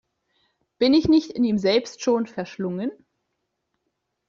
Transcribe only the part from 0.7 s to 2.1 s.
Bin ich nicht in ihm selbst